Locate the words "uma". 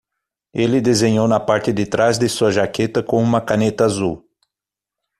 3.21-3.39